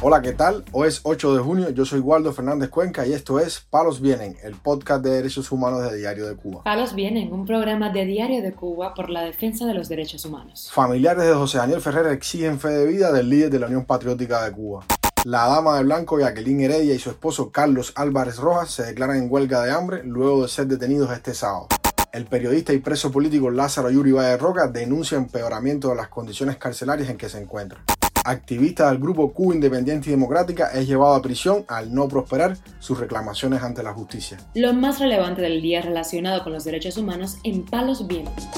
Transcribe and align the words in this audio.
Hola, 0.00 0.22
¿qué 0.22 0.32
tal? 0.32 0.64
Hoy 0.70 0.86
es 0.86 1.00
8 1.02 1.34
de 1.34 1.40
junio, 1.42 1.70
yo 1.70 1.84
soy 1.84 1.98
Waldo 1.98 2.32
Fernández 2.32 2.70
Cuenca 2.70 3.04
y 3.04 3.12
esto 3.12 3.40
es 3.40 3.66
Palos 3.68 4.00
Vienen, 4.00 4.36
el 4.44 4.54
podcast 4.54 5.02
de 5.02 5.10
derechos 5.10 5.50
humanos 5.50 5.90
de 5.90 5.98
Diario 5.98 6.28
de 6.28 6.36
Cuba. 6.36 6.62
Palos 6.62 6.94
Vienen, 6.94 7.32
un 7.32 7.44
programa 7.44 7.90
de 7.90 8.04
Diario 8.04 8.40
de 8.40 8.52
Cuba 8.52 8.94
por 8.94 9.10
la 9.10 9.22
defensa 9.22 9.66
de 9.66 9.74
los 9.74 9.88
derechos 9.88 10.24
humanos. 10.24 10.70
Familiares 10.72 11.24
de 11.24 11.34
José 11.34 11.58
Daniel 11.58 11.80
Ferrer 11.80 12.06
exigen 12.12 12.60
fe 12.60 12.68
de 12.68 12.86
vida 12.86 13.10
del 13.10 13.28
líder 13.28 13.50
de 13.50 13.58
la 13.58 13.66
Unión 13.66 13.86
Patriótica 13.86 14.44
de 14.44 14.52
Cuba. 14.52 14.84
La 15.24 15.48
dama 15.48 15.78
de 15.78 15.82
blanco 15.82 16.20
Jacqueline 16.20 16.60
Heredia 16.60 16.94
y 16.94 17.00
su 17.00 17.10
esposo 17.10 17.50
Carlos 17.50 17.92
Álvarez 17.96 18.36
Rojas 18.36 18.70
se 18.70 18.84
declaran 18.84 19.16
en 19.16 19.26
huelga 19.28 19.62
de 19.62 19.72
hambre 19.72 20.04
luego 20.04 20.42
de 20.42 20.48
ser 20.48 20.68
detenidos 20.68 21.10
este 21.10 21.34
sábado. 21.34 21.66
El 22.12 22.26
periodista 22.26 22.72
y 22.72 22.78
preso 22.78 23.10
político 23.10 23.50
Lázaro 23.50 23.90
Yuri 23.90 24.12
Valle 24.12 24.36
Roca 24.36 24.68
denuncia 24.68 25.18
empeoramiento 25.18 25.88
de 25.88 25.96
las 25.96 26.06
condiciones 26.06 26.56
carcelarias 26.56 27.10
en 27.10 27.16
que 27.16 27.28
se 27.28 27.38
encuentra 27.38 27.82
activista 28.30 28.90
del 28.90 28.98
grupo 28.98 29.32
Cuba 29.32 29.54
Independiente 29.54 30.08
y 30.08 30.12
Democrática, 30.12 30.70
es 30.72 30.86
llevado 30.86 31.14
a 31.14 31.22
prisión 31.22 31.64
al 31.68 31.94
no 31.94 32.08
prosperar 32.08 32.56
sus 32.78 32.98
reclamaciones 32.98 33.62
ante 33.62 33.82
la 33.82 33.94
justicia. 33.94 34.38
Lo 34.54 34.72
más 34.74 35.00
relevante 35.00 35.42
del 35.42 35.62
día 35.62 35.80
relacionado 35.80 36.44
con 36.44 36.52
los 36.52 36.64
derechos 36.64 36.96
humanos 36.96 37.38
en 37.44 37.64
Palos 37.64 38.06
Vientos. 38.06 38.48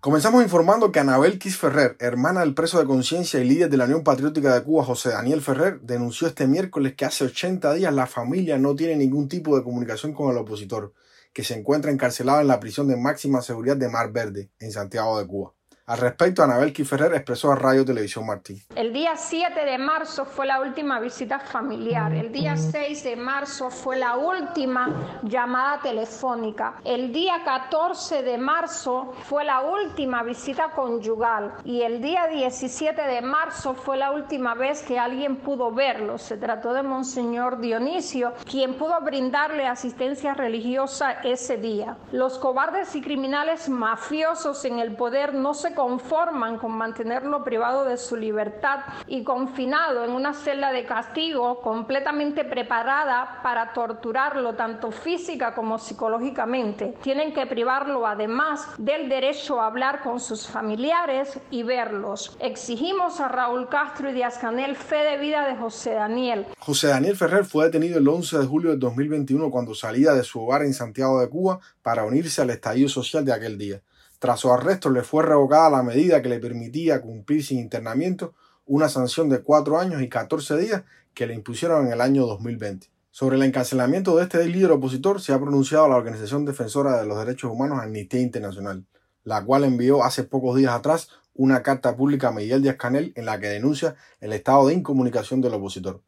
Comenzamos 0.00 0.42
informando 0.42 0.90
que 0.90 0.98
Anabel 0.98 1.38
Quis 1.38 1.56
Ferrer, 1.56 1.96
hermana 2.00 2.40
del 2.40 2.54
preso 2.54 2.80
de 2.80 2.86
conciencia 2.86 3.38
y 3.38 3.44
líder 3.44 3.70
de 3.70 3.76
la 3.76 3.84
Unión 3.84 4.02
Patriótica 4.02 4.52
de 4.52 4.64
Cuba, 4.64 4.84
José 4.84 5.10
Daniel 5.10 5.40
Ferrer, 5.40 5.80
denunció 5.80 6.26
este 6.26 6.48
miércoles 6.48 6.94
que 6.96 7.04
hace 7.04 7.24
80 7.24 7.74
días 7.74 7.94
la 7.94 8.08
familia 8.08 8.58
no 8.58 8.74
tiene 8.74 8.96
ningún 8.96 9.28
tipo 9.28 9.56
de 9.56 9.62
comunicación 9.62 10.12
con 10.12 10.32
el 10.32 10.38
opositor, 10.38 10.92
que 11.32 11.44
se 11.44 11.56
encuentra 11.56 11.92
encarcelado 11.92 12.40
en 12.40 12.48
la 12.48 12.58
prisión 12.58 12.88
de 12.88 12.96
máxima 12.96 13.42
seguridad 13.42 13.76
de 13.76 13.88
Mar 13.88 14.10
Verde, 14.10 14.50
en 14.58 14.72
Santiago 14.72 15.20
de 15.20 15.26
Cuba. 15.28 15.54
Al 15.92 15.98
respecto, 15.98 16.42
Anabel 16.42 16.72
Kiferrer 16.72 17.12
expresó 17.12 17.52
a 17.52 17.54
Radio 17.54 17.84
Televisión 17.84 18.24
Martín. 18.24 18.58
El 18.74 18.94
día 18.94 19.14
7 19.14 19.62
de 19.62 19.76
marzo 19.76 20.24
fue 20.24 20.46
la 20.46 20.58
última 20.62 20.98
visita 21.00 21.38
familiar. 21.38 22.14
El 22.14 22.32
día 22.32 22.56
6 22.56 23.04
de 23.04 23.14
marzo 23.14 23.68
fue 23.68 23.98
la 23.98 24.16
última 24.16 25.20
llamada 25.22 25.80
telefónica. 25.82 26.76
El 26.86 27.12
día 27.12 27.42
14 27.44 28.22
de 28.22 28.38
marzo 28.38 29.12
fue 29.24 29.44
la 29.44 29.60
última 29.60 30.22
visita 30.22 30.70
conyugal. 30.70 31.52
Y 31.62 31.82
el 31.82 32.00
día 32.00 32.26
17 32.26 33.02
de 33.02 33.20
marzo 33.20 33.74
fue 33.74 33.98
la 33.98 34.12
última 34.12 34.54
vez 34.54 34.80
que 34.80 34.98
alguien 34.98 35.36
pudo 35.36 35.72
verlo. 35.72 36.16
Se 36.16 36.38
trató 36.38 36.72
de 36.72 36.82
Monseñor 36.82 37.60
Dionisio, 37.60 38.32
quien 38.50 38.78
pudo 38.78 38.98
brindarle 39.02 39.66
asistencia 39.66 40.32
religiosa 40.32 41.12
ese 41.22 41.58
día. 41.58 41.98
Los 42.12 42.38
cobardes 42.38 42.96
y 42.96 43.02
criminales 43.02 43.68
mafiosos 43.68 44.64
en 44.64 44.78
el 44.78 44.96
poder 44.96 45.34
no 45.34 45.52
se 45.52 45.74
conforman 45.82 46.58
con 46.58 46.70
mantenerlo 46.70 47.42
privado 47.42 47.84
de 47.84 47.96
su 47.96 48.14
libertad 48.14 48.84
y 49.08 49.24
confinado 49.24 50.04
en 50.04 50.12
una 50.12 50.32
celda 50.32 50.70
de 50.70 50.86
castigo 50.86 51.60
completamente 51.60 52.44
preparada 52.44 53.40
para 53.42 53.72
torturarlo 53.72 54.54
tanto 54.54 54.92
física 54.92 55.56
como 55.56 55.80
psicológicamente. 55.80 56.94
Tienen 57.02 57.34
que 57.34 57.46
privarlo 57.46 58.06
además 58.06 58.64
del 58.78 59.08
derecho 59.08 59.60
a 59.60 59.66
hablar 59.66 60.02
con 60.04 60.20
sus 60.20 60.46
familiares 60.46 61.40
y 61.50 61.64
verlos. 61.64 62.36
Exigimos 62.38 63.18
a 63.18 63.26
Raúl 63.26 63.68
Castro 63.68 64.08
y 64.08 64.12
Díaz 64.12 64.38
Canel 64.38 64.76
fe 64.76 64.98
de 64.98 65.18
vida 65.18 65.48
de 65.48 65.56
José 65.56 65.94
Daniel. 65.94 66.46
José 66.60 66.86
Daniel 66.86 67.16
Ferrer 67.16 67.44
fue 67.44 67.64
detenido 67.64 67.98
el 67.98 68.06
11 68.06 68.38
de 68.38 68.46
julio 68.46 68.70
de 68.70 68.76
2021 68.76 69.50
cuando 69.50 69.74
salía 69.74 70.12
de 70.12 70.22
su 70.22 70.40
hogar 70.40 70.62
en 70.62 70.74
Santiago 70.74 71.18
de 71.18 71.28
Cuba 71.28 71.58
para 71.82 72.04
unirse 72.04 72.40
al 72.40 72.50
estallido 72.50 72.88
social 72.88 73.24
de 73.24 73.32
aquel 73.32 73.58
día. 73.58 73.80
Tras 74.22 74.38
su 74.38 74.52
arresto 74.52 74.88
le 74.88 75.02
fue 75.02 75.24
revocada 75.24 75.68
la 75.68 75.82
medida 75.82 76.22
que 76.22 76.28
le 76.28 76.38
permitía 76.38 77.02
cumplir 77.02 77.44
sin 77.44 77.58
internamiento 77.58 78.34
una 78.66 78.88
sanción 78.88 79.28
de 79.28 79.42
cuatro 79.42 79.80
años 79.80 80.00
y 80.00 80.08
14 80.08 80.58
días 80.58 80.84
que 81.12 81.26
le 81.26 81.34
impusieron 81.34 81.88
en 81.88 81.92
el 81.92 82.00
año 82.00 82.24
2020. 82.26 82.86
Sobre 83.10 83.34
el 83.34 83.42
encarcelamiento 83.42 84.14
de 84.14 84.22
este 84.22 84.46
líder 84.46 84.70
opositor 84.70 85.20
se 85.20 85.32
ha 85.32 85.40
pronunciado 85.40 85.88
la 85.88 85.96
Organización 85.96 86.44
Defensora 86.44 87.00
de 87.00 87.06
los 87.08 87.18
Derechos 87.18 87.50
Humanos 87.50 87.80
Amnistía 87.82 88.20
Internacional, 88.20 88.86
la 89.24 89.44
cual 89.44 89.64
envió 89.64 90.04
hace 90.04 90.22
pocos 90.22 90.56
días 90.56 90.72
atrás 90.72 91.08
una 91.34 91.64
carta 91.64 91.96
pública 91.96 92.28
a 92.28 92.32
Miguel 92.32 92.62
Díaz 92.62 92.76
Canel 92.76 93.12
en 93.16 93.26
la 93.26 93.40
que 93.40 93.48
denuncia 93.48 93.96
el 94.20 94.32
estado 94.34 94.68
de 94.68 94.74
incomunicación 94.74 95.40
del 95.40 95.54
opositor. 95.54 96.00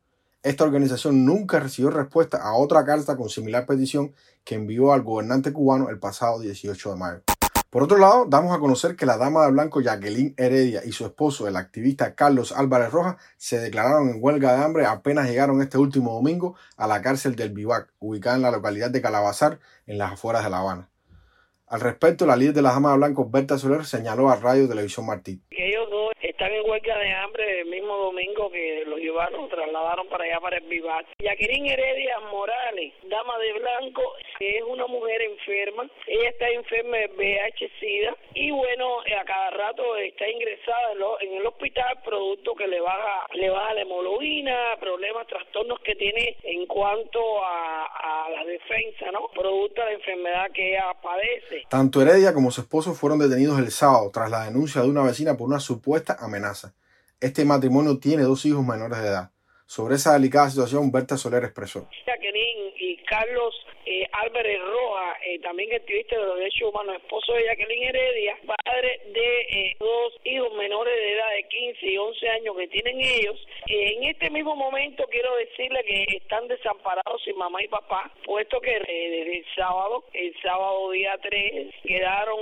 Esta 0.45 0.63
organización 0.63 1.25
nunca 1.25 1.59
recibió 1.59 1.91
respuesta 1.91 2.37
a 2.45 2.55
otra 2.55 2.85
carta 2.85 3.17
con 3.17 3.29
similar 3.29 3.67
petición 3.67 4.15
que 4.45 4.55
envió 4.55 4.93
al 4.93 5.03
gobernante 5.03 5.53
cubano 5.53 5.89
el 5.89 5.99
pasado 5.99 6.39
18 6.39 6.93
de 6.93 6.97
mayo. 6.97 7.34
Por 7.75 7.83
otro 7.83 7.99
lado, 7.99 8.25
damos 8.29 8.57
a 8.57 8.61
conocer 8.61 8.95
que 8.95 9.05
la 9.05 9.17
dama 9.17 9.45
de 9.45 9.51
blanco 9.51 9.81
Jacqueline 9.81 10.33
Heredia 10.37 10.83
y 10.85 10.93
su 10.93 11.07
esposo, 11.07 11.49
el 11.49 11.57
activista 11.57 12.15
Carlos 12.15 12.53
Álvarez 12.53 12.93
Rojas, 12.93 13.17
se 13.37 13.59
declararon 13.59 14.11
en 14.11 14.19
huelga 14.21 14.53
de 14.57 14.63
hambre 14.63 14.87
apenas 14.87 15.29
llegaron 15.29 15.61
este 15.61 15.77
último 15.77 16.15
domingo 16.15 16.55
a 16.77 16.87
la 16.87 17.03
cárcel 17.03 17.35
del 17.35 17.51
Vivac, 17.51 17.93
ubicada 17.99 18.37
en 18.37 18.43
la 18.43 18.53
localidad 18.53 18.93
de 18.93 19.03
Calabazar, 19.03 19.59
en 19.89 19.99
las 19.99 20.13
afueras 20.13 20.45
de 20.45 20.51
La 20.51 20.61
Habana. 20.61 20.89
Al 21.67 21.81
respecto, 21.81 22.27
la 22.27 22.37
líder 22.37 22.55
de 22.55 22.63
la 22.63 22.71
dama 22.71 22.93
de 22.93 22.99
blanco, 22.99 23.29
Berta 23.29 23.59
Soler, 23.59 23.85
señaló 23.85 24.31
a 24.31 24.37
Radio 24.37 24.69
Televisión 24.69 25.07
Martí. 25.07 25.43
Dos 25.91 26.14
están 26.25 26.53
en 26.53 26.69
huelga 26.69 26.99
de 26.99 27.13
hambre 27.13 27.61
el 27.61 27.67
mismo 27.67 27.97
domingo 27.99 28.51
que 28.51 28.85
los 28.87 28.99
llevaron, 28.99 29.49
trasladaron 29.49 30.09
para 30.09 30.25
allá 30.25 30.41
para 30.41 30.57
el 30.57 30.65
Vivac. 30.65 31.07
Jacqueline 31.19 31.67
Heredia 31.67 32.19
Morales, 32.33 32.95
dama 33.11 33.39
de 33.39 33.53
blanco, 33.53 34.03
es 34.41 34.63
una 34.63 34.87
mujer 34.87 35.21
enferma. 35.21 35.87
Ella 36.07 36.31
está 36.31 36.49
enferma 36.49 36.97
de 36.97 37.09
VIH-Sida 37.09 38.17
y 38.35 38.51
bueno, 38.51 39.01
a 39.01 39.25
cada 39.25 39.51
rato 39.51 39.97
está 39.97 40.27
ingresada 40.29 40.93
en 41.21 41.35
el 41.35 41.47
hospital 41.47 42.01
producto 42.05 42.55
que 42.55 42.69
le 42.69 42.81
baja, 42.81 43.27
le 43.35 43.51
baja 43.51 43.75
la 43.75 43.83
hemoglobina, 43.83 44.77
problemas, 44.81 45.27
trastornos 45.27 45.79
que 45.81 45.95
tiene 45.95 46.37
en 46.43 46.67
cuanto 46.67 47.45
a, 47.45 47.85
a 47.85 48.31
la 48.31 48.45
defensa, 48.45 49.11
¿no? 49.13 49.29
Producto 49.35 49.85
de 49.85 49.93
enfermedad 49.93 50.51
que 50.53 50.73
ella 50.73 50.95
padece. 51.03 51.65
Tanto 51.69 52.01
Heredia 52.01 52.33
como 52.33 52.51
su 52.51 52.63
esposo 52.63 52.95
fueron 52.95 53.19
detenidos 53.19 53.59
el 53.59 53.71
sábado 53.71 54.11
tras 54.13 54.31
la 54.31 54.45
denuncia 54.45 54.81
de 54.81 54.89
una 54.89 55.03
vecina 55.03 55.37
por 55.37 55.49
una 55.49 55.61
supuesta 55.61 56.14
amenaza. 56.21 56.75
Este 57.21 57.45
matrimonio 57.45 57.99
tiene 57.99 58.23
dos 58.25 58.45
hijos 58.47 58.67
menores 58.67 59.01
de 59.01 59.09
edad. 59.09 59.34
Sobre 59.67 59.97
esa 59.97 60.13
delicada 60.13 60.51
situación, 60.51 60.93
Berta 60.93 61.17
Soler 61.17 61.45
expresó. 61.45 61.89
Jacqueline 62.07 62.73
y 62.79 62.97
Carlos 63.05 63.55
eh, 63.87 64.09
Álvarez 64.13 64.59
Roja, 64.61 65.19
eh, 65.27 65.39
también 65.41 65.75
activista 65.75 66.17
de 66.17 66.25
los 66.25 66.39
derechos 66.39 66.71
humanos, 66.71 66.97
esposo 66.97 67.35
de 67.35 67.45
Jacqueline 67.45 67.83
Heredia, 67.85 68.39
padre 68.65 69.01
de 69.13 69.41
eh, 69.43 69.77
dos 69.79 70.15
hijos 70.25 70.55
menores 70.55 70.95
de 70.95 71.13
edad 71.13 71.31
de 71.37 71.43
15 71.43 71.87
y 71.87 71.99
11 71.99 72.29
años 72.31 72.57
que 72.57 72.69
tienen 72.69 72.99
ellos. 72.99 73.47
en 73.67 74.05
este 74.05 74.31
mismo 74.31 74.57
momento 74.57 75.05
quiero 75.11 75.37
decirle 75.37 75.85
que 75.85 76.17
están 76.17 76.49
desamparados 76.49 77.23
sin 77.25 77.37
mamá 77.37 77.63
y 77.63 77.69
papá, 77.69 78.11
puesto 78.25 78.59
que 78.61 78.73
desde 78.73 79.37
el 79.39 79.45
sábado, 79.55 80.05
el 80.15 80.35
sábado 80.41 80.91
día 80.91 81.19
3, 81.21 81.75
quedaron 81.85 82.39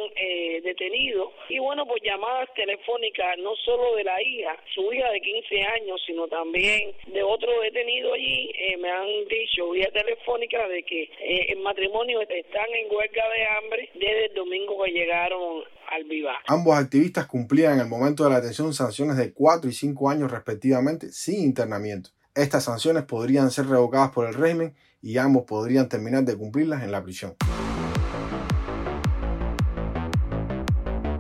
detenidos. 0.63 1.33
Y 1.49 1.59
bueno, 1.59 1.87
pues 1.87 2.03
llamadas 2.03 2.53
telefónicas 2.55 3.39
no 3.39 3.57
solo 3.57 3.97
de 3.97 4.05
la 4.05 4.23
hija, 4.23 4.57
su 4.75 4.93
hija 4.93 5.11
de 5.11 5.21
15 5.21 5.63
años, 5.63 6.01
sino 6.07 6.29
también 6.29 6.95
de 7.13 7.23
otro 7.23 7.49
detenido 7.63 8.15
allí, 8.15 8.51
me 8.81 8.91
han 8.91 9.07
dicho 9.29 9.71
vía 9.71 9.89
telefónica 9.93 10.67
de 10.69 10.83
que 10.83 11.03
eh, 11.03 11.53
en 11.53 11.63
matrimonio 11.63 12.21
están 12.21 12.67
en 12.75 12.91
huelga 12.91 13.23
de 13.37 13.47
hambre 13.47 13.91
desde 13.95 14.27
el 14.27 14.35
domingo 14.35 14.83
que 14.85 14.91
llegaron 14.91 15.63
al 15.91 16.05
Viva. 16.05 16.39
Ambos 16.47 16.77
activistas 16.77 17.27
cumplían 17.27 17.75
en 17.75 17.81
el 17.81 17.87
momento 17.87 18.25
de 18.25 18.31
la 18.31 18.37
detención 18.37 18.73
sanciones 18.75 19.17
de 19.17 19.33
4 19.33 19.71
y 19.71 19.73
5 19.73 20.11
años 20.11 20.31
respectivamente 20.31 21.13
sin 21.13 21.43
internamiento. 21.43 22.11
Estas 22.35 22.65
sanciones 22.65 23.05
podrían 23.05 23.51
ser 23.51 23.67
revocadas 23.67 24.11
por 24.11 24.27
el 24.27 24.35
régimen 24.35 24.75
y 25.03 25.19
ambos 25.19 25.45
podrían 25.45 25.89
terminar 25.89 26.25
de 26.25 26.37
cumplirlas 26.37 26.83
en 26.83 26.93
la 26.93 27.03
prisión. 27.03 27.35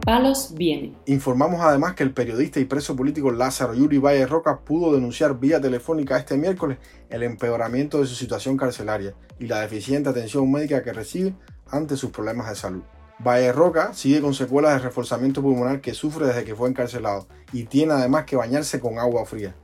Palos 0.04 0.52
viene. 0.56 0.92
Informamos 1.06 1.60
además 1.60 1.94
que 1.94 2.02
el 2.02 2.12
periodista 2.12 2.58
y 2.58 2.64
preso 2.64 2.96
político 2.96 3.30
Lázaro 3.30 3.72
Yuri 3.72 3.98
Valle 3.98 4.26
Roca 4.26 4.58
pudo 4.58 4.92
denunciar 4.92 5.38
vía 5.38 5.60
telefónica 5.60 6.18
este 6.18 6.36
miércoles 6.36 6.78
el 7.08 7.22
empeoramiento 7.22 8.00
de 8.00 8.06
su 8.06 8.16
situación 8.16 8.56
carcelaria 8.56 9.14
y 9.38 9.46
la 9.46 9.60
deficiente 9.60 10.08
atención 10.08 10.50
médica 10.50 10.82
que 10.82 10.92
recibe 10.92 11.34
ante 11.70 11.96
sus 11.96 12.10
problemas 12.10 12.48
de 12.48 12.56
salud. 12.56 12.82
Valle 13.20 13.52
Roca 13.52 13.94
sigue 13.94 14.20
con 14.20 14.34
secuelas 14.34 14.72
de 14.72 14.80
reforzamiento 14.80 15.40
pulmonar 15.40 15.80
que 15.80 15.94
sufre 15.94 16.26
desde 16.26 16.44
que 16.44 16.56
fue 16.56 16.68
encarcelado 16.68 17.28
y 17.52 17.64
tiene 17.64 17.92
además 17.92 18.24
que 18.24 18.34
bañarse 18.34 18.80
con 18.80 18.98
agua 18.98 19.24
fría. 19.24 19.54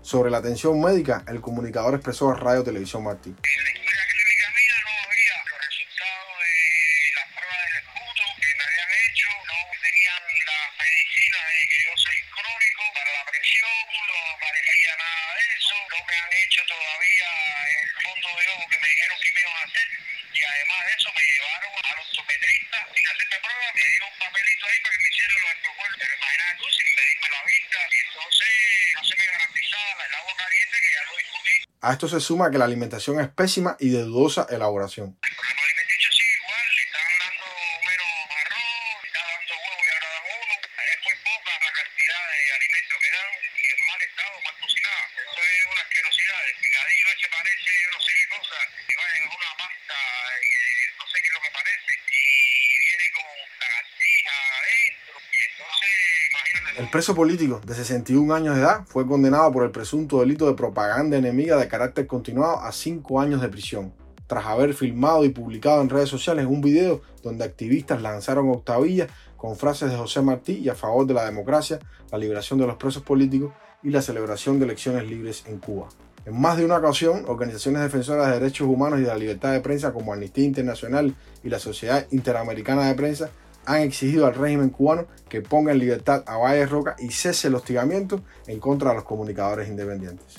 Sobre 0.00 0.30
la 0.30 0.38
atención 0.38 0.80
médica, 0.80 1.22
el 1.28 1.42
comunicador 1.42 1.94
expresó 1.94 2.30
a 2.30 2.34
Radio 2.34 2.64
Televisión 2.64 3.04
Martí. 3.04 3.34
no 15.92 16.04
me 16.06 16.16
han 16.16 16.32
hecho 16.44 16.62
todavía 16.66 17.28
el 17.68 17.88
fondo 18.02 18.28
de 18.28 18.48
ojo 18.56 18.68
que 18.68 18.78
me 18.78 18.88
dijeron 18.88 19.18
que 19.20 19.32
me 19.32 19.40
iban 19.40 19.56
a 19.56 19.64
hacer 19.64 19.88
y 20.32 20.42
además 20.42 20.80
de 20.86 20.92
eso 20.94 21.12
me 21.12 21.24
llevaron 21.28 21.72
al 21.84 21.98
optometrista 22.00 22.78
sin 22.94 23.04
hacerme 23.08 23.52
prueba, 24.12 24.32
me 24.32 24.40
dieron 24.42 24.62
un 24.62 24.62
papelito 24.62 24.66
ahí 24.66 24.78
para 24.82 24.92
que 24.92 25.02
me 25.02 25.08
hicieran 25.08 25.42
los. 25.42 25.56
Pero 25.98 26.12
imagínate 26.16 26.52
tú, 26.58 26.66
sin 26.70 26.86
la 27.32 27.42
vista, 27.44 27.78
y 27.92 27.98
entonces 28.06 28.52
no 28.94 29.04
se 29.04 29.16
me 29.16 29.24
garantizaba 29.26 30.06
el 30.06 30.14
agua 30.14 30.34
caliente 30.36 30.76
que 30.82 30.90
ya 30.92 31.02
lo 31.04 31.16
discutí. 31.16 31.54
A 31.82 31.92
esto 31.92 32.08
se 32.08 32.20
suma 32.20 32.50
que 32.50 32.58
la 32.58 32.64
alimentación 32.64 33.20
es 33.20 33.28
pésima 33.28 33.76
y 33.80 33.90
de 33.90 34.02
dudosa 34.02 34.46
elaboración. 34.50 35.18
El 35.22 35.34
problema 35.34 35.62
alimenticio 35.62 36.10
sí 36.12 36.24
igual, 36.38 36.66
le 36.76 36.82
estaban 36.82 37.14
dando 37.18 37.46
menos 37.82 38.10
arroz, 38.42 39.02
le 39.02 39.08
estaban 39.08 39.32
dando 39.32 39.54
huevo 39.62 39.80
y 39.82 39.90
ahora 39.92 40.08
dan 40.12 40.24
uno. 40.42 40.54
Es 40.62 40.98
muy 41.02 41.16
poca 41.26 41.52
la 41.58 41.72
cantidad 41.72 42.22
de 42.32 42.40
alimentos 42.52 42.96
que 43.02 43.10
dan 43.10 43.30
y 43.42 43.64
en 43.72 43.80
mal 43.86 44.02
estado, 44.02 44.34
mal. 44.42 44.56
Eso 44.62 45.40
es 45.42 45.66
una 45.72 45.82
asquerosidad. 45.82 46.40
El 46.48 46.56
picadillo 46.62 47.06
ese 47.12 47.28
parece 47.28 47.70
yo 47.82 47.90
no 47.92 48.00
sé 48.00 48.10
qué 48.12 48.26
cosa, 48.28 48.58
que 48.86 48.96
va 48.96 49.06
en 49.16 49.24
una 49.26 49.52
pasta, 49.56 49.98
eh, 50.38 50.86
no 50.98 51.06
sé 51.08 51.16
qué 51.20 51.28
es 51.28 51.34
lo 51.34 51.42
que 51.42 51.50
parece, 51.50 51.92
y 51.92 52.24
viene 52.78 53.06
con 53.12 53.26
lagartija 53.58 54.34
adentro. 54.58 55.14
Y 55.32 55.40
entonces, 55.50 55.92
imagínate. 56.30 56.61
El 56.78 56.88
preso 56.88 57.14
político 57.14 57.60
de 57.66 57.74
61 57.74 58.32
años 58.34 58.54
de 58.54 58.62
edad 58.62 58.86
fue 58.86 59.06
condenado 59.06 59.52
por 59.52 59.62
el 59.62 59.70
presunto 59.70 60.20
delito 60.20 60.46
de 60.46 60.54
propaganda 60.54 61.18
enemiga 61.18 61.58
de 61.58 61.68
carácter 61.68 62.06
continuado 62.06 62.60
a 62.60 62.72
5 62.72 63.20
años 63.20 63.42
de 63.42 63.50
prisión, 63.50 63.92
tras 64.26 64.46
haber 64.46 64.72
filmado 64.72 65.22
y 65.26 65.28
publicado 65.28 65.82
en 65.82 65.90
redes 65.90 66.08
sociales 66.08 66.46
un 66.46 66.62
video 66.62 67.02
donde 67.22 67.44
activistas 67.44 68.00
lanzaron 68.00 68.48
octavillas 68.48 69.10
con 69.36 69.56
frases 69.56 69.90
de 69.90 69.98
José 69.98 70.22
Martí 70.22 70.54
y 70.54 70.70
a 70.70 70.74
favor 70.74 71.06
de 71.06 71.12
la 71.12 71.26
democracia, 71.26 71.78
la 72.10 72.16
liberación 72.16 72.58
de 72.58 72.66
los 72.66 72.76
presos 72.76 73.02
políticos 73.02 73.52
y 73.82 73.90
la 73.90 74.00
celebración 74.00 74.58
de 74.58 74.64
elecciones 74.64 75.06
libres 75.06 75.44
en 75.46 75.58
Cuba. 75.58 75.90
En 76.24 76.40
más 76.40 76.56
de 76.56 76.64
una 76.64 76.78
ocasión, 76.78 77.24
organizaciones 77.26 77.82
defensoras 77.82 78.28
de 78.28 78.40
derechos 78.40 78.66
humanos 78.66 79.00
y 79.00 79.02
de 79.02 79.08
la 79.08 79.16
libertad 79.16 79.52
de 79.52 79.60
prensa 79.60 79.92
como 79.92 80.14
Amnistía 80.14 80.44
Internacional 80.44 81.14
y 81.44 81.50
la 81.50 81.58
Sociedad 81.58 82.06
Interamericana 82.12 82.86
de 82.86 82.94
Prensa 82.94 83.30
han 83.66 83.82
exigido 83.82 84.26
al 84.26 84.34
régimen 84.34 84.70
cubano 84.70 85.06
que 85.28 85.40
ponga 85.40 85.72
en 85.72 85.78
libertad 85.78 86.24
a 86.26 86.36
Valle 86.36 86.66
Roca 86.66 86.96
y 86.98 87.10
cese 87.10 87.48
el 87.48 87.54
hostigamiento 87.54 88.20
en 88.46 88.58
contra 88.60 88.90
de 88.90 88.96
los 88.96 89.04
comunicadores 89.04 89.68
independientes. 89.68 90.34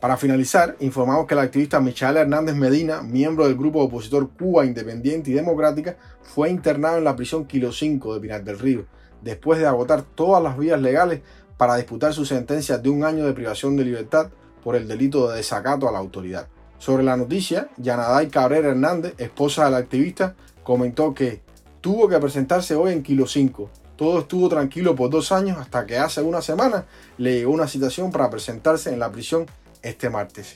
Para 0.00 0.18
finalizar, 0.18 0.76
informamos 0.80 1.26
que 1.26 1.32
el 1.32 1.40
activista 1.40 1.80
Michael 1.80 2.18
Hernández 2.18 2.54
Medina, 2.54 3.00
miembro 3.00 3.46
del 3.46 3.56
grupo 3.56 3.82
opositor 3.82 4.28
Cuba 4.38 4.66
Independiente 4.66 5.30
y 5.30 5.34
Democrática, 5.34 5.96
fue 6.22 6.50
internado 6.50 6.98
en 6.98 7.04
la 7.04 7.16
prisión 7.16 7.46
Kilo 7.46 7.72
5 7.72 8.14
de 8.14 8.20
Pinar 8.20 8.44
del 8.44 8.58
Río, 8.58 8.84
después 9.22 9.58
de 9.58 9.66
agotar 9.66 10.02
todas 10.02 10.42
las 10.42 10.58
vías 10.58 10.78
legales 10.78 11.22
para 11.56 11.76
disputar 11.76 12.12
su 12.12 12.26
sentencia 12.26 12.76
de 12.76 12.90
un 12.90 13.02
año 13.02 13.24
de 13.24 13.32
privación 13.32 13.76
de 13.76 13.84
libertad 13.84 14.30
por 14.62 14.76
el 14.76 14.86
delito 14.86 15.30
de 15.30 15.38
desacato 15.38 15.88
a 15.88 15.92
la 15.92 16.00
autoridad. 16.00 16.48
Sobre 16.78 17.02
la 17.02 17.16
noticia, 17.16 17.70
Yanaday 17.78 18.28
Cabrera 18.28 18.68
Hernández, 18.68 19.14
esposa 19.16 19.64
del 19.64 19.74
activista, 19.74 20.34
comentó 20.62 21.14
que 21.14 21.40
tuvo 21.84 22.08
que 22.08 22.18
presentarse 22.18 22.74
hoy 22.74 22.94
en 22.94 23.02
Kilo 23.02 23.26
5. 23.26 23.68
Todo 23.96 24.20
estuvo 24.20 24.48
tranquilo 24.48 24.96
por 24.96 25.10
dos 25.10 25.32
años 25.32 25.58
hasta 25.58 25.84
que 25.84 25.98
hace 25.98 26.22
una 26.22 26.40
semana 26.40 26.86
le 27.18 27.34
llegó 27.34 27.52
una 27.52 27.68
citación 27.68 28.10
para 28.10 28.30
presentarse 28.30 28.90
en 28.90 28.98
la 28.98 29.12
prisión 29.12 29.44
este 29.82 30.08
martes. 30.08 30.54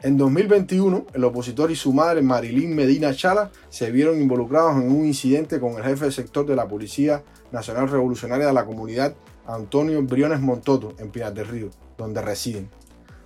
En 0.00 0.16
2021, 0.16 1.08
el 1.12 1.24
opositor 1.24 1.70
y 1.70 1.76
su 1.76 1.92
madre 1.92 2.22
Marilyn 2.22 2.74
Medina 2.74 3.14
Chala 3.14 3.50
se 3.68 3.90
vieron 3.90 4.18
involucrados 4.22 4.82
en 4.82 4.90
un 4.90 5.04
incidente 5.04 5.60
con 5.60 5.76
el 5.76 5.84
jefe 5.84 6.06
de 6.06 6.12
sector 6.12 6.46
de 6.46 6.56
la 6.56 6.66
Policía 6.66 7.22
Nacional 7.52 7.90
Revolucionaria 7.90 8.46
de 8.46 8.54
la 8.54 8.64
Comunidad, 8.64 9.14
Antonio 9.46 10.02
Briones 10.02 10.40
Montoto, 10.40 10.94
en 10.98 11.10
Pinar 11.10 11.34
del 11.34 11.48
Río, 11.48 11.68
donde 11.98 12.22
residen. 12.22 12.70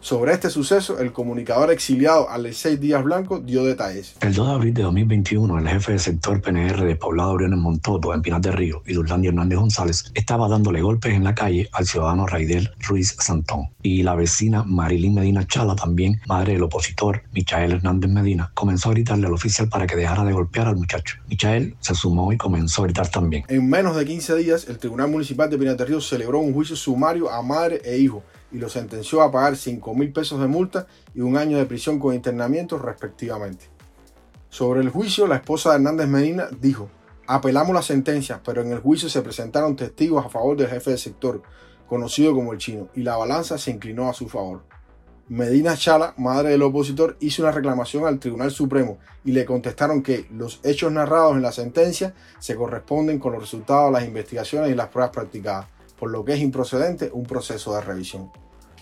Sobre 0.06 0.32
este 0.32 0.50
suceso, 0.50 1.00
el 1.00 1.12
comunicador 1.12 1.72
exiliado 1.72 2.30
Alexei 2.30 2.76
Díaz 2.76 3.02
Blanco 3.02 3.40
dio 3.40 3.64
detalles. 3.64 4.14
El 4.20 4.34
2 4.34 4.46
de 4.46 4.54
abril 4.54 4.72
de 4.74 4.82
2021, 4.82 5.58
el 5.58 5.68
jefe 5.68 5.90
del 5.90 6.00
sector 6.00 6.40
PNR 6.40 6.84
de 6.84 6.94
Poblado 6.94 7.34
Briones 7.34 7.58
Montoto, 7.58 8.14
en 8.14 8.22
Pinar 8.22 8.40
del 8.40 8.52
Río, 8.52 8.84
y 8.86 8.94
Hernández 8.94 9.58
González, 9.58 10.04
estaba 10.14 10.48
dándole 10.48 10.80
golpes 10.80 11.12
en 11.12 11.24
la 11.24 11.34
calle 11.34 11.68
al 11.72 11.86
ciudadano 11.86 12.24
Raidel 12.24 12.70
Ruiz 12.86 13.16
Santón. 13.18 13.70
Y 13.82 14.04
la 14.04 14.14
vecina 14.14 14.62
Marilyn 14.62 15.12
Medina 15.12 15.44
Chala, 15.44 15.74
también 15.74 16.20
madre 16.28 16.52
del 16.52 16.62
opositor 16.62 17.24
Michael 17.32 17.72
Hernández 17.72 18.08
Medina, 18.08 18.52
comenzó 18.54 18.90
a 18.90 18.92
gritarle 18.92 19.26
al 19.26 19.32
oficial 19.32 19.68
para 19.68 19.88
que 19.88 19.96
dejara 19.96 20.22
de 20.22 20.32
golpear 20.32 20.68
al 20.68 20.76
muchacho. 20.76 21.16
Michael 21.28 21.74
se 21.80 21.96
sumó 21.96 22.32
y 22.32 22.36
comenzó 22.36 22.82
a 22.82 22.84
gritar 22.84 23.08
también. 23.08 23.42
En 23.48 23.68
menos 23.68 23.96
de 23.96 24.04
15 24.04 24.36
días, 24.36 24.68
el 24.68 24.78
Tribunal 24.78 25.10
Municipal 25.10 25.50
de 25.50 25.58
Pinar 25.58 25.76
del 25.76 25.88
Río 25.88 26.00
celebró 26.00 26.38
un 26.38 26.52
juicio 26.52 26.76
sumario 26.76 27.28
a 27.28 27.42
madre 27.42 27.82
e 27.84 27.98
hijo 27.98 28.22
y 28.52 28.58
lo 28.58 28.68
sentenció 28.68 29.22
a 29.22 29.30
pagar 29.30 29.56
5 29.56 29.94
mil 29.94 30.12
pesos 30.12 30.40
de 30.40 30.46
multa 30.46 30.86
y 31.14 31.20
un 31.20 31.36
año 31.36 31.58
de 31.58 31.66
prisión 31.66 31.98
con 31.98 32.14
internamiento 32.14 32.78
respectivamente. 32.78 33.68
Sobre 34.48 34.80
el 34.80 34.90
juicio, 34.90 35.26
la 35.26 35.36
esposa 35.36 35.70
de 35.70 35.76
Hernández 35.76 36.08
Medina 36.08 36.48
dijo, 36.60 36.88
apelamos 37.26 37.74
la 37.74 37.82
sentencia, 37.82 38.40
pero 38.44 38.62
en 38.62 38.72
el 38.72 38.80
juicio 38.80 39.08
se 39.08 39.22
presentaron 39.22 39.76
testigos 39.76 40.24
a 40.24 40.28
favor 40.28 40.56
del 40.56 40.68
jefe 40.68 40.90
del 40.90 40.98
sector, 40.98 41.42
conocido 41.88 42.34
como 42.34 42.52
el 42.52 42.58
chino, 42.58 42.88
y 42.94 43.02
la 43.02 43.16
balanza 43.16 43.58
se 43.58 43.70
inclinó 43.70 44.08
a 44.08 44.14
su 44.14 44.28
favor. 44.28 44.62
Medina 45.28 45.76
Chala, 45.76 46.14
madre 46.16 46.50
del 46.50 46.62
opositor, 46.62 47.16
hizo 47.18 47.42
una 47.42 47.50
reclamación 47.50 48.06
al 48.06 48.20
Tribunal 48.20 48.52
Supremo 48.52 48.98
y 49.24 49.32
le 49.32 49.44
contestaron 49.44 50.00
que 50.00 50.28
los 50.30 50.60
hechos 50.62 50.92
narrados 50.92 51.34
en 51.34 51.42
la 51.42 51.50
sentencia 51.50 52.14
se 52.38 52.54
corresponden 52.54 53.18
con 53.18 53.32
los 53.32 53.40
resultados 53.40 53.92
de 53.92 53.98
las 53.98 54.08
investigaciones 54.08 54.70
y 54.70 54.76
las 54.76 54.88
pruebas 54.88 55.10
practicadas 55.10 55.66
por 55.98 56.10
lo 56.10 56.24
que 56.24 56.34
es 56.34 56.40
improcedente 56.40 57.10
un 57.12 57.24
proceso 57.24 57.74
de 57.74 57.80
revisión. 57.80 58.30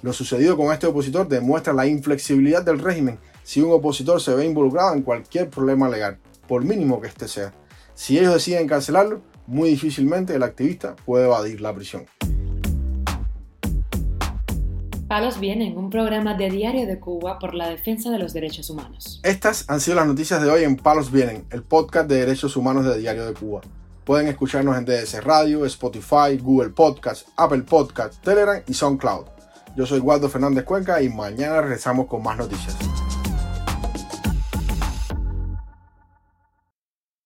Lo 0.03 0.13
sucedido 0.13 0.57
con 0.57 0.73
este 0.73 0.87
opositor 0.87 1.29
demuestra 1.29 1.73
la 1.73 1.87
inflexibilidad 1.87 2.63
del 2.63 2.79
régimen 2.79 3.19
si 3.43 3.61
un 3.61 3.73
opositor 3.73 4.21
se 4.21 4.35
ve 4.35 4.45
involucrado 4.45 4.95
en 4.95 5.03
cualquier 5.03 5.49
problema 5.51 5.89
legal, 5.89 6.19
por 6.47 6.65
mínimo 6.65 7.01
que 7.01 7.09
éste 7.09 7.29
sea. 7.29 7.53
Si 7.95 8.19
ellos 8.19 8.35
deciden 8.35 8.65
encarcelarlo, 8.65 9.23
muy 9.47 9.71
difícilmente 9.71 10.35
el 10.35 10.43
activista 10.43 10.97
puede 11.05 11.27
evadir 11.27 11.61
la 11.61 11.75
prisión. 11.75 12.07
Palos 15.09 15.39
Vienen, 15.39 15.77
un 15.77 15.91
programa 15.91 16.35
de 16.35 16.51
Diario 16.51 16.87
de 16.87 16.99
Cuba 16.99 17.39
por 17.39 17.55
la 17.55 17.69
defensa 17.69 18.11
de 18.11 18.19
los 18.19 18.33
derechos 18.33 18.71
humanos. 18.71 19.21
Estas 19.23 19.69
han 19.69 19.81
sido 19.81 19.97
las 19.97 20.07
noticias 20.07 20.43
de 20.43 20.51
hoy 20.51 20.65
en 20.65 20.77
Palos 20.77 21.13
Vienen, 21.13 21.45
el 21.51 21.63
podcast 21.63 22.09
de 22.09 22.17
derechos 22.17 22.57
humanos 22.57 22.85
de 22.87 22.99
Diario 22.99 23.27
de 23.27 23.35
Cuba. 23.35 23.61
Pueden 24.05 24.29
escucharnos 24.29 24.77
en 24.77 24.85
DS 24.85 25.25
Radio, 25.25 25.65
Spotify, 25.65 26.37
Google 26.39 26.71
Podcast, 26.71 27.27
Apple 27.37 27.63
Podcast, 27.63 28.23
Telegram 28.23 28.63
y 28.67 28.75
SoundCloud. 28.75 29.27
Yo 29.77 29.87
soy 29.87 30.01
Waldo 30.01 30.29
Fernández 30.29 30.65
Cuenca 30.65 31.01
y 31.01 31.09
mañana 31.09 31.63
regresamos 31.63 32.07
con 32.07 32.23
más 32.23 32.37
noticias. 32.37 32.77